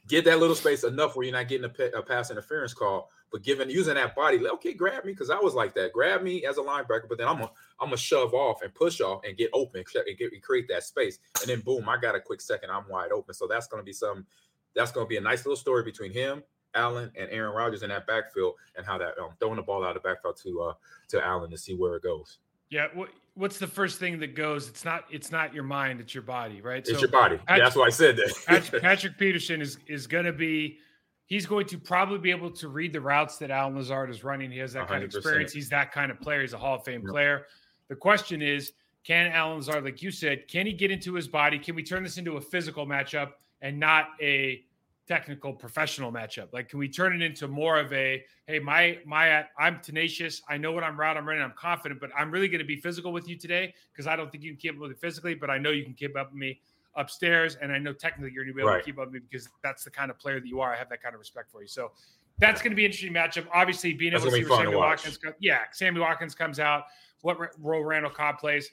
[0.07, 3.09] get that little space enough where you're not getting a, a pass interference call.
[3.31, 5.91] but giving using that body, like, okay, grab me because I was like that.
[5.91, 9.01] Grab me as a linebacker, but then I'm gonna I'm gonna shove off and push
[9.01, 12.19] off and get open and get create that space, and then boom, I got a
[12.19, 13.33] quick second, I'm wide open.
[13.33, 14.27] So that's gonna be some.
[14.75, 16.43] That's gonna be a nice little story between him,
[16.75, 19.95] Allen, and Aaron Rodgers in that backfield, and how that um, throwing the ball out
[19.95, 20.73] of the backfield to uh
[21.09, 22.39] to Allen to see where it goes.
[22.69, 24.67] Yeah, what, what's the first thing that goes?
[24.67, 26.79] It's not it's not your mind, it's your body, right?
[26.79, 27.37] It's so your body.
[27.37, 28.33] Patrick, yeah, that's why I said that.
[28.47, 30.79] Patrick, Patrick Peterson is is going to be
[31.25, 34.51] he's going to probably be able to read the routes that Allen Lazard is running.
[34.51, 34.87] He has that 100%.
[34.87, 35.53] kind of experience.
[35.53, 36.41] He's that kind of player.
[36.41, 37.11] He's a Hall of Fame yep.
[37.11, 37.45] player.
[37.87, 41.59] The question is, can Allen Lazard, like you said, can he get into his body?
[41.59, 43.31] Can we turn this into a physical matchup
[43.61, 44.63] and not a
[45.07, 46.53] technical professional matchup?
[46.53, 50.41] Like, can we turn it into more of a, hey, my my I'm tenacious.
[50.49, 51.43] I know what I'm route I'm running.
[51.43, 54.31] I'm confident, but I'm really going to be physical with you today because I don't
[54.31, 56.31] think you can keep up with me physically, but I know you can keep up
[56.31, 56.59] with me
[56.95, 58.79] upstairs, and I know technically you're going to be able right.
[58.79, 60.73] to keep up with me because that's the kind of player that you are.
[60.73, 61.67] I have that kind of respect for you.
[61.67, 61.91] So
[62.39, 63.47] that's going to be an interesting matchup.
[63.53, 66.83] Obviously, being able to see Sammy Watkins, yeah, Sammy Watkins comes out,
[67.21, 68.69] what role Randall Cobb plays.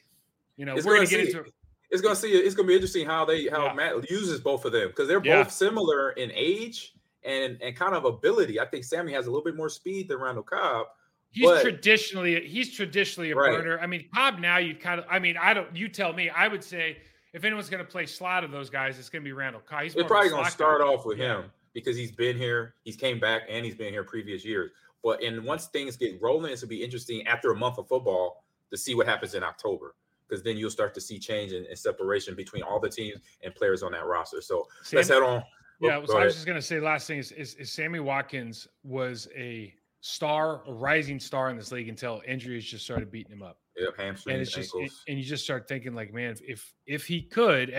[0.56, 1.44] You know, it's we're going to get into
[1.90, 2.28] it's going to see.
[2.28, 3.72] It's to be interesting how they how yeah.
[3.74, 8.04] Matt uses both of them because they're both similar in age and and kind of
[8.04, 8.60] ability.
[8.60, 10.86] I think Sammy has a little bit more speed than Randall Cobb.
[11.32, 13.56] He's but, traditionally he's traditionally a right.
[13.56, 13.78] burner.
[13.80, 15.06] I mean, Cobb now you kind of.
[15.10, 15.74] I mean, I don't.
[15.74, 16.30] You tell me.
[16.30, 16.98] I would say
[17.32, 19.82] if anyone's going to play slot of those guys, it's going to be Randall Cobb.
[19.82, 20.86] He's They're probably going to start guy.
[20.86, 21.38] off with yeah.
[21.38, 22.74] him because he's been here.
[22.84, 24.70] He's came back and he's been here previous years.
[25.02, 27.88] But and once things get rolling, it's going to be interesting after a month of
[27.88, 29.94] football to see what happens in October
[30.30, 33.54] because then you'll start to see change and, and, separation between all the teams and
[33.54, 34.40] players on that roster.
[34.40, 35.42] So Sammy, let's head on.
[35.42, 38.00] Oh, yeah, oh, so I was just gonna say last thing is, is, is Sammy
[38.00, 43.32] Watkins was a star, a rising star in this league until injuries just started beating
[43.32, 43.58] him up.
[43.76, 44.74] Yep, hamstrings, and it's just
[45.08, 47.70] and you just start thinking like, man, if if he could,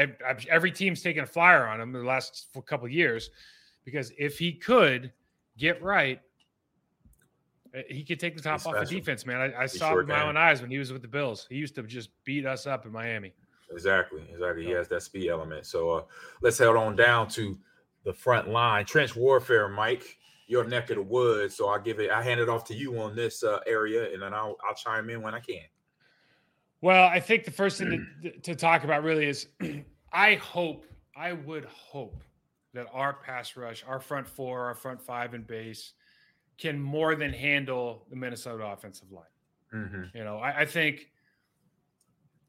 [0.49, 3.29] every team's taking a flyer on him the last couple years,
[3.85, 5.11] because if he could
[5.57, 6.21] get right,
[7.87, 9.39] he could take the top off the defense, man.
[9.39, 11.47] I, I saw sure with my own eyes when he was with the Bills.
[11.49, 13.33] He used to just beat us up in Miami.
[13.71, 14.65] Exactly, exactly.
[14.65, 15.65] He has that speed element.
[15.65, 16.01] So uh,
[16.41, 17.57] let's head on down to
[18.03, 20.17] the front line, trench warfare, Mike.
[20.47, 21.55] Your neck of the woods.
[21.55, 22.11] So I'll give it.
[22.11, 25.09] I hand it off to you on this uh, area, and then I'll I'll chime
[25.09, 25.63] in when I can.
[26.81, 29.47] Well, I think the first thing to, to talk about really is,
[30.11, 32.21] I hope, I would hope
[32.73, 35.93] that our pass rush, our front four, our front five and base
[36.61, 39.23] can more than handle the Minnesota offensive line.
[39.73, 40.15] Mm-hmm.
[40.15, 41.09] You know, I, I, think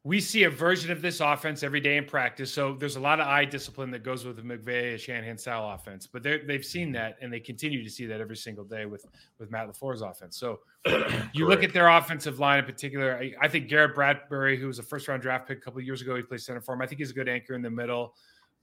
[0.03, 2.53] we see a version of this offense every day in practice.
[2.53, 6.05] So there's a lot of eye discipline that goes with the McVay Shanahan style offense,
[6.05, 6.93] but they've seen mm-hmm.
[6.95, 9.05] that and they continue to see that every single day with
[9.39, 10.37] with Matt LaFleur's offense.
[10.37, 10.59] So
[11.33, 13.17] you look at their offensive line in particular.
[13.17, 16.01] I, I, think Garrett Bradbury, who was a first round draft pick a couple years
[16.01, 16.81] ago, he plays center for him.
[16.81, 18.13] I think he's a good anchor in the middle,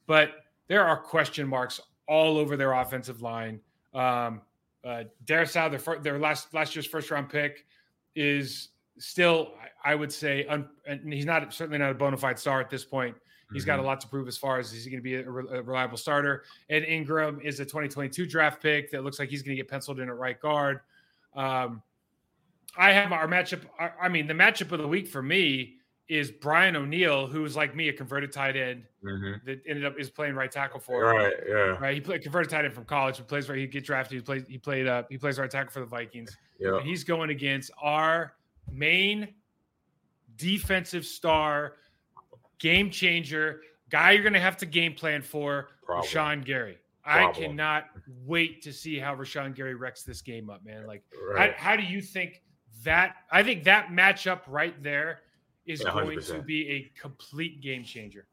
[0.07, 0.33] but
[0.69, 3.61] there are question marks all over their offensive line.
[3.95, 4.43] Um,
[4.85, 7.67] uh, Darrisaw, their their last last year's first round pick,
[8.15, 9.53] is still,
[9.85, 12.85] I would say, un, and he's not certainly not a bona fide star at this
[12.85, 13.17] point.
[13.53, 13.67] He's mm-hmm.
[13.67, 13.87] got a mm-hmm.
[13.89, 16.45] lot to prove as far as is he going to be a, a, reliable starter.
[16.69, 19.99] And Ingram is a 2022 draft pick that looks like he's going to get penciled
[19.99, 20.81] in at right guard.
[21.35, 21.83] Um,
[22.77, 23.63] I have our matchup.
[24.01, 25.80] I mean, the matchup of the week for me
[26.11, 29.47] is Brian O'Neill, who's like me, a converted tight end mm-hmm.
[29.47, 31.05] that ended up is playing right tackle for.
[31.05, 31.95] Right, yeah, right.
[31.95, 33.17] He played converted tight end from college.
[33.17, 33.57] He plays right.
[33.57, 34.17] He get drafted.
[34.17, 34.43] He plays.
[34.49, 34.89] He played.
[34.89, 36.37] Uh, he plays right tackle for the Vikings.
[36.59, 38.35] Yeah, and he's going against our
[38.73, 39.29] main
[40.37, 41.75] defensive star,
[42.59, 46.11] game changer, guy you're going to have to game plan for, Problem.
[46.11, 46.79] Rashan Gary.
[47.05, 47.31] Problem.
[47.31, 47.85] I cannot
[48.27, 50.87] wait to see how Rashan Gary wrecks this game up, man.
[50.87, 51.55] Like, right.
[51.57, 52.43] how, how do you think
[52.83, 53.17] that?
[53.31, 55.21] I think that matchup right there
[55.71, 55.93] is 100%.
[55.93, 58.27] going to be a complete game changer.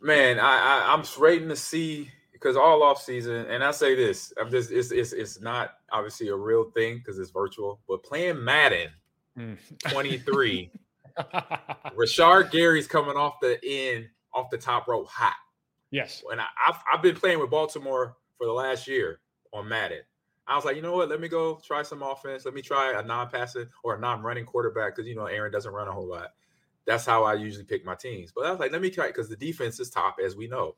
[0.00, 4.32] Man, I, I am waiting to see because all off season, and I say this,
[4.40, 8.42] I'm just it's it's it's not obviously a real thing because it's virtual, but playing
[8.42, 8.88] Madden
[9.38, 9.58] mm.
[9.90, 10.70] 23,
[11.96, 15.34] Rashan Gary's coming off the end, off the top rope hot.
[15.90, 19.20] Yes, and I, I've I've been playing with Baltimore for the last year
[19.52, 20.00] on Madden.
[20.46, 21.08] I was like, you know what?
[21.08, 22.44] Let me go try some offense.
[22.44, 25.88] Let me try a non-passing or a non-running quarterback because you know Aaron doesn't run
[25.88, 26.28] a whole lot.
[26.86, 28.32] That's how I usually pick my teams.
[28.32, 30.76] But I was like, let me try because the defense is top, as we know.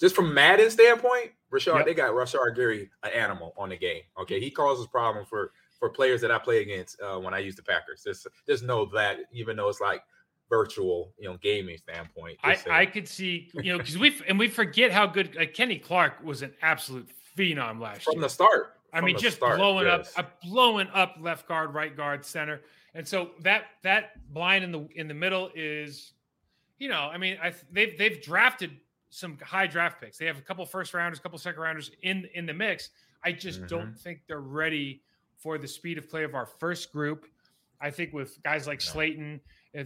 [0.00, 1.86] Just from Madden standpoint, Rashard, yep.
[1.86, 4.02] they got Rashan Gary, an animal on the game.
[4.20, 7.56] Okay, he causes problem for for players that I play against uh, when I use
[7.56, 8.02] the Packers.
[8.04, 10.02] Just there's no that, even though it's like
[10.48, 12.38] virtual, you know, gaming standpoint.
[12.42, 15.78] I, I could see, you know, because we and we forget how good like Kenny
[15.78, 18.14] Clark was an absolute phenom last from year.
[18.14, 18.74] From the start.
[18.92, 20.12] I mean, just start, blowing yes.
[20.16, 22.60] up, uh, blowing up left guard, right guard, center.
[22.94, 26.12] And so that that blind in the in the middle is,
[26.78, 28.70] you know, I mean, I they've they've drafted
[29.10, 30.18] some high draft picks.
[30.18, 32.90] They have a couple first rounders, a couple second rounders in in the mix.
[33.24, 33.68] I just mm-hmm.
[33.68, 35.02] don't think they're ready
[35.36, 37.26] for the speed of play of our first group.
[37.80, 39.40] I think with guys like Slayton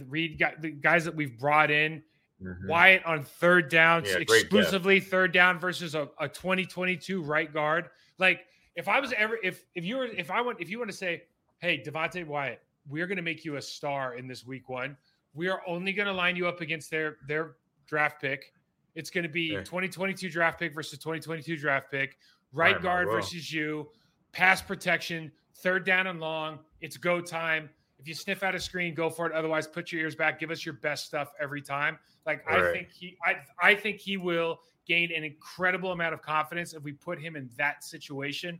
[0.07, 2.03] Reed, the guys that we've brought in,
[2.41, 2.67] mm-hmm.
[2.67, 7.89] Wyatt on third down, yeah, exclusively third down versus a, a 2022 right guard.
[8.17, 8.45] Like
[8.75, 10.97] if I was ever if if you were if I want if you want to
[10.97, 11.23] say,
[11.59, 14.97] hey, Devonte Wyatt, we're going to make you a star in this week one.
[15.33, 17.55] We are only going to line you up against their their
[17.87, 18.53] draft pick.
[18.95, 22.17] It's going to be 2022 draft pick versus 2022 draft pick,
[22.51, 23.87] right, right guard versus you,
[24.31, 26.59] pass protection, third down and long.
[26.81, 27.69] It's go time.
[27.99, 29.33] If you sniff out a screen, go for it.
[29.33, 30.39] Otherwise, put your ears back.
[30.39, 31.99] Give us your best stuff every time.
[32.25, 32.63] Like right.
[32.63, 36.81] I think he, I, I think he will gain an incredible amount of confidence if
[36.81, 38.59] we put him in that situation.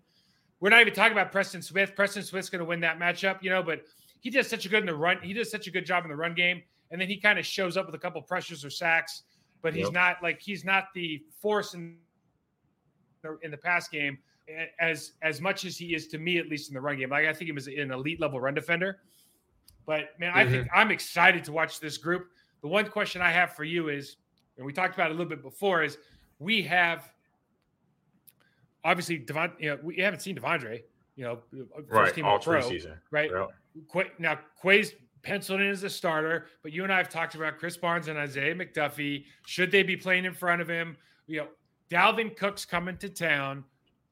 [0.59, 1.95] We're not even talking about Preston Smith.
[1.95, 3.83] Preston Smith's going to win that matchup, you know, but
[4.19, 5.17] he does such a good in the run.
[5.21, 7.45] He does such a good job in the run game, and then he kind of
[7.45, 9.23] shows up with a couple pressures or sacks,
[9.61, 9.93] but he's yep.
[9.93, 11.97] not like he's not the force in
[13.21, 14.17] the, in the pass game
[14.79, 17.09] as as much as he is to me, at least in the run game.
[17.09, 18.99] Like I think he was an elite level run defender.
[19.85, 20.51] But man, I mm-hmm.
[20.51, 22.27] think I'm excited to watch this group.
[22.61, 24.17] The one question I have for you is,
[24.57, 25.97] and we talked about it a little bit before, is
[26.39, 27.11] we have
[28.83, 29.53] obviously Devon.
[29.59, 30.83] You know, we haven't seen De'Vondre.
[31.19, 33.29] You know, uh, uh, first right, team all pro, season, right?
[33.91, 37.59] Qu- now Quay's penciled in as a starter, but you and I have talked about
[37.59, 39.25] Krys Barnes and Isaiah McDuffie.
[39.45, 40.95] Should they be playing in front of him?
[41.27, 41.47] You know,
[41.91, 43.65] Dalvin Cook's coming to town.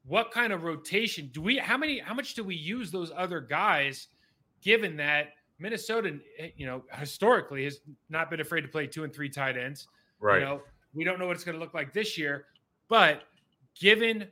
[0.06, 1.58] What kind of rotation do we?
[1.58, 2.00] How many?
[2.00, 4.10] How much do we use those other guys?
[4.62, 5.28] Given that
[5.60, 9.56] Minnesota, eh, you know, historically has not been afraid to play two and three tight
[9.56, 9.88] ends.
[10.20, 10.40] Right.
[10.40, 10.62] You know,
[10.94, 12.48] we don't know what it's going to look like this year,
[12.90, 13.24] but
[13.80, 14.28] given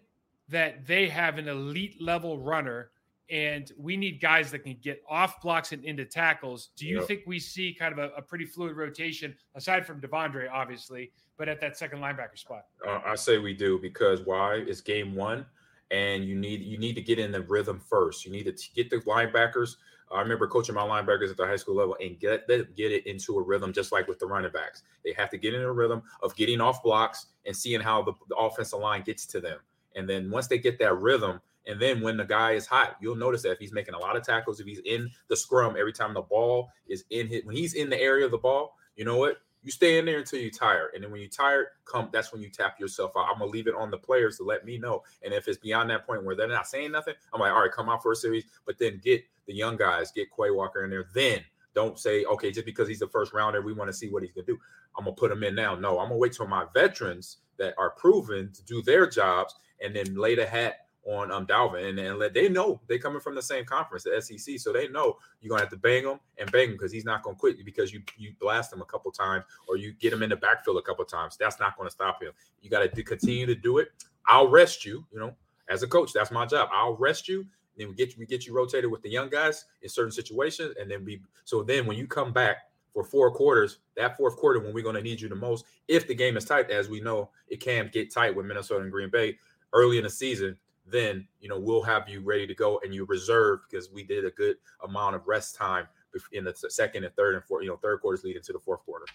[0.50, 2.92] that they have an elite level runner
[3.30, 6.70] and we need guys that can get off blocks and into tackles.
[6.76, 7.08] Do you yep.
[7.08, 11.50] think we see kind of a, a, pretty fluid rotation aside from De'Vondre, obviously, but
[11.50, 12.66] at that second linebacker spot?
[12.88, 14.56] Uh, I say we do because why?
[14.56, 15.46] It's game one,
[15.90, 18.26] and you need you need to get in the rhythm first.
[18.26, 19.78] You need to t- get the linebackers.
[20.12, 23.08] I remember coaching my linebackers at the high school level and get them get it
[23.08, 24.84] into a rhythm, just like with the running backs.
[25.04, 28.14] They have to get in a rhythm of getting off blocks and seeing how the,
[28.30, 29.58] the offensive line gets to them.
[29.96, 33.16] And then once they get that rhythm, and then when the guy is hot, you'll
[33.16, 35.94] notice that if he's making a lot of tackles, if he's in the scrum every
[35.94, 39.06] time the ball is in hit, when he's in the area of the ball, you
[39.06, 39.38] know what?
[39.64, 40.92] You stay in there until you tire.
[40.94, 43.28] And then when you tired, come that's when you tap yourself out.
[43.32, 45.02] I'm gonna leave it on the players to let me know.
[45.24, 47.72] And if it's beyond that point where they're not saying nothing, I'm like, all right,
[47.72, 50.92] come out for a series, but then get the young guys, get Quay Walker in
[50.92, 51.08] there.
[51.16, 51.40] Then
[51.74, 54.32] don't say, okay, just because he's the first rounder, we want to see what he's
[54.32, 54.60] gonna do.
[54.98, 55.74] I'm gonna put him in now.
[55.74, 59.96] No, I'm gonna wait till my veterans that are proven to do their jobs and
[59.96, 63.36] then lay the hat on um Dalvin and, and let they know they coming from
[63.36, 66.52] the same conference, the SEC, so they know you're gonna have to bang him and
[66.52, 69.46] bang him because he's not gonna quit because you you blast him a couple times
[69.68, 71.38] or you get him in the backfield a couple times.
[71.38, 72.32] That's not gonna stop him.
[72.62, 73.90] You got to continue to do it.
[74.28, 75.06] I'll rest you.
[75.12, 75.36] You know,
[75.70, 76.70] as a coach, that's my job.
[76.74, 77.46] I'll rest you.
[77.78, 80.74] Then we get you, we get you rotated with the young guys in certain situations,
[80.80, 84.62] and then we so then when you come back for four quarters, that fourth quarter
[84.62, 87.02] when we're going to need you the most, if the game is tight, as we
[87.02, 89.38] know it can get tight with Minnesota and Green Bay
[89.74, 90.56] early in the season,
[90.88, 94.24] then you know we'll have you ready to go and you reserve because we did
[94.24, 95.88] a good amount of rest time
[96.32, 98.80] in the second and third and fourth, you know, third quarters leading to the fourth
[98.86, 99.06] quarter.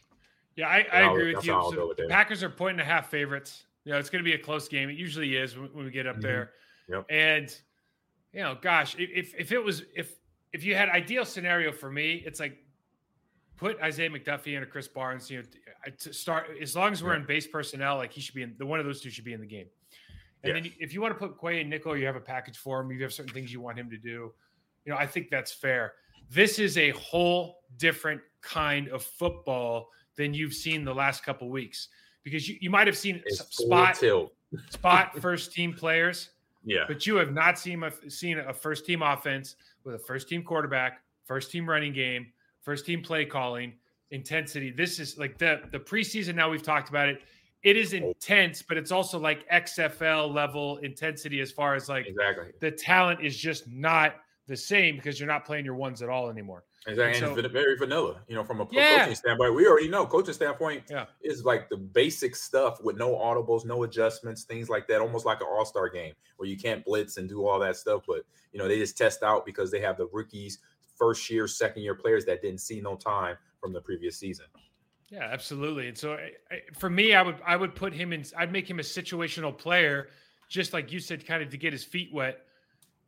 [0.56, 1.52] Yeah, I, I agree with you.
[1.52, 3.64] So with Packers are point and a half favorites.
[3.84, 4.90] You know, it's going to be a close game.
[4.90, 6.22] It usually is when, we get up mm-hmm.
[6.22, 6.50] there.
[6.90, 7.06] Yep.
[7.08, 7.56] And
[8.34, 10.16] you know, gosh, if if it was if
[10.52, 12.58] if you had ideal scenario for me, it's like
[13.60, 15.30] put Isaiah McDuffie and a Krys Barnes.
[15.30, 18.42] You know, to start as long as we're in base personnel, like he should be
[18.42, 19.66] in the one of those two should be in the game.
[20.42, 20.64] And yes.
[20.64, 22.90] then if you want to put Quay and nickel, you have a package for him.
[22.90, 24.32] You have certain things you want him to do.
[24.86, 25.92] You know, I think that's fair.
[26.30, 31.88] This is a whole different kind of football than you've seen the last couple weeks
[32.22, 34.02] because you, you might have seen spot
[34.70, 36.30] spot first team players.
[36.64, 36.84] Yeah.
[36.86, 40.42] But you have not seen a seen a first team offense with a first team
[40.42, 43.72] quarterback, first team running game, first team play calling,
[44.10, 44.70] intensity.
[44.70, 47.22] This is like the the preseason now we've talked about it
[47.62, 52.46] it is intense, but it's also like XFL level intensity as far as like exactly
[52.60, 56.30] the talent is just not the same because you're not playing your ones at all
[56.30, 56.64] anymore.
[56.86, 58.22] Exactly, and, so, very vanilla.
[58.26, 59.00] You know, from a yeah.
[59.00, 61.04] coaching standpoint, we already know coaching standpoint yeah.
[61.22, 65.02] is like the basic stuff with no audibles, no adjustments, things like that.
[65.02, 68.02] Almost like an all star game where you can't blitz and do all that stuff,
[68.08, 68.22] but
[68.54, 70.60] you know they just test out because they have the rookies,
[71.00, 74.46] first year, second year players that didn't see no time from the previous season.
[75.08, 75.88] Yeah, absolutely.
[75.88, 76.30] And so I,
[76.78, 78.24] for me, I would I would put him in.
[78.36, 80.08] I'd make him a situational player,
[80.48, 82.38] just like you said, kind of to get his feet wet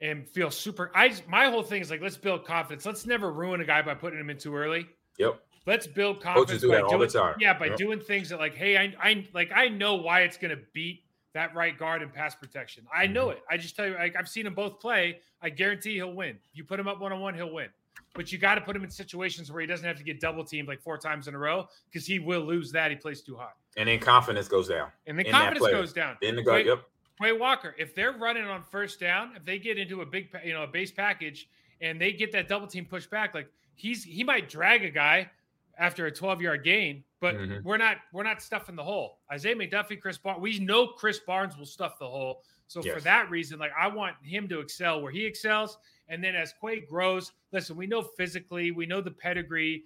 [0.01, 0.91] and feel super.
[0.97, 2.85] I my whole thing is like let's build confidence.
[2.85, 4.89] Let's never ruin a guy by putting him in too early.
[5.19, 5.41] Yep.
[5.65, 6.51] Let's build confidence.
[6.51, 7.35] Coaches do that all doing, the time.
[7.39, 7.77] Yeah, by yep.
[7.77, 11.05] doing things that like, hey, I I like I know why it's going to beat
[11.35, 12.85] that right guard and pass protection.
[12.93, 13.37] I know Mm-hmm.
[13.37, 13.43] it.
[13.49, 15.21] I just tell you, like, I've seen him both play.
[15.41, 16.37] I guarantee he'll win.
[16.53, 17.69] You put him up one on one, he'll win.
[18.15, 20.45] But you got to put him in situations where he doesn't have to get double
[20.45, 22.91] teamed like four times in a row because he will lose that.
[22.91, 23.55] He plays too hot.
[23.77, 24.91] And then confidence goes down.
[25.07, 26.17] And the In confidence goes down.
[26.21, 26.83] In the guy, Wait, yep.
[27.21, 30.53] Quay Walker, if they're running on first down, if they get into a big, you
[30.53, 31.49] know, a base package,
[31.81, 35.31] and they get that double team pushed back, like he's he might drag a guy
[35.79, 37.63] after a 12 yard gain, but Mhm.
[37.63, 39.21] we're not we're not stuffing the hole.
[39.31, 42.45] Isaiah McDuffie, Krys Barnes, we know Krys Barnes will stuff the hole.
[42.67, 46.35] So for that reason, like I want him to excel where he excels, and then
[46.35, 49.85] as Quay grows, listen, we know physically, we know the pedigree.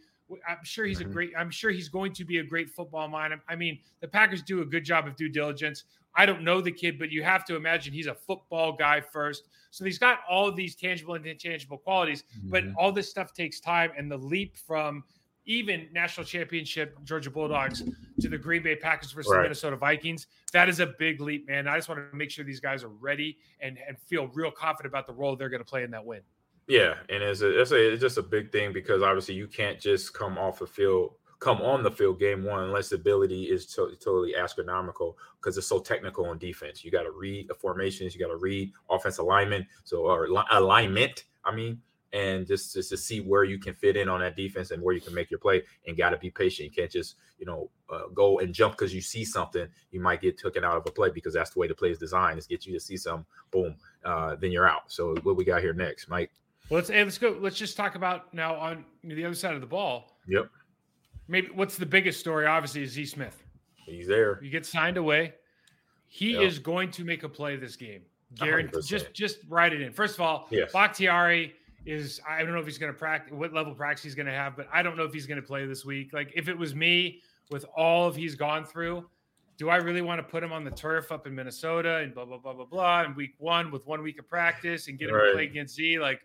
[0.48, 1.06] I'm sure he's Mhm.
[1.06, 1.32] a great.
[1.36, 3.40] I'm sure he's going to be a great football mind.
[3.48, 5.84] I mean, the Packers do a good job of due diligence.
[6.16, 9.48] I don't know the kid, but you have to imagine he's a football guy first.
[9.70, 12.74] So he's got all of these tangible and intangible qualities, but Mhm.
[12.76, 13.92] all this stuff takes time.
[13.96, 15.04] And the leap from
[15.46, 17.82] even national championship Georgia Bulldogs
[18.20, 21.68] to the Green Bay Packers versus the Minnesota Vikings, that is a big leap, man.
[21.68, 24.92] I just want to make sure these guys are ready and, and feel real confident
[24.92, 26.20] about the role they're going to play in that win.
[26.68, 29.78] Yeah, and it's a, it's a it's just a big thing because obviously you can't
[29.78, 33.66] just come off the field, come on the field game one unless the ability is
[33.66, 36.84] to, totally astronomical because it's so technical on defense.
[36.84, 40.42] You got to read the formations, you got to read offense alignment, so or li-
[40.50, 41.24] alignment.
[41.44, 41.80] I mean,
[42.16, 44.94] and just just to see where you can fit in on that defense and where
[44.94, 46.64] you can make your play, and got to be patient.
[46.68, 49.66] You can't just you know uh, go and jump because you see something.
[49.90, 51.98] You might get taken out of a play because that's the way the play is
[51.98, 52.38] designed.
[52.38, 54.90] Is get you to see some, boom, uh, then you're out.
[54.90, 56.30] So what we got here next, Mike?
[56.70, 57.36] Well, let's hey, let's go.
[57.38, 60.18] Let's just talk about now on the other side of the ball.
[60.26, 60.48] Yep.
[61.28, 62.46] Maybe what's the biggest story?
[62.46, 63.42] Obviously, is Z Smith.
[63.84, 64.42] He's there.
[64.42, 65.34] You get signed away.
[66.08, 66.42] He Yep.
[66.42, 68.02] is going to make a play this game.
[68.34, 68.84] Guaranteed.
[68.84, 69.92] Just just write it in.
[69.92, 70.72] First of all, Yes.
[70.72, 71.54] Bakhtiari
[71.86, 74.26] is I don't know if he's going to practice what level of practice he's going
[74.26, 76.12] to have, but I don't know if he's going to play this week.
[76.12, 79.08] Like if it was me with all of he's gone through,
[79.56, 82.24] do I really want to put him on the turf up in Minnesota and blah
[82.24, 85.14] blah blah blah blah in week one with one week of practice and get him
[85.14, 85.28] Right.
[85.28, 85.98] to play against Z?
[85.98, 86.20] Like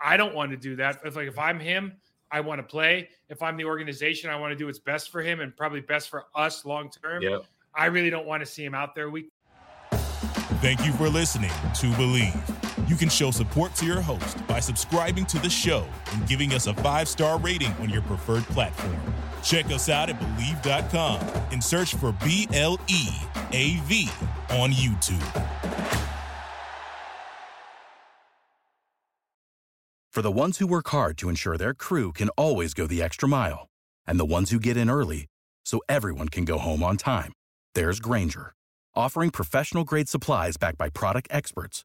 [0.00, 1.00] I don't want to do that.
[1.04, 1.92] If like if I'm him,
[2.30, 3.08] I want to play.
[3.28, 6.08] If I'm the organization, I want to do what's best for him and probably best
[6.08, 7.22] for us long term.
[7.22, 7.44] Yep.
[7.74, 9.30] I really don't want to see him out there week.
[10.62, 12.69] Thank you for listening to Bleav.
[12.90, 16.66] You can show support to your host by subscribing to the show and giving us
[16.66, 18.98] a five star rating on your preferred platform.
[19.44, 21.20] Check us out at Bleav.com
[21.52, 23.06] and search for B L E
[23.52, 24.08] A V
[24.50, 25.22] on YouTube.
[30.10, 33.28] For the ones who work hard to ensure their crew can always go the extra
[33.28, 33.68] mile,
[34.04, 35.26] and the ones who get in early
[35.64, 37.32] so everyone can go home on time,
[37.76, 38.52] there's Grainger,
[38.96, 41.84] offering professional grade supplies backed by product experts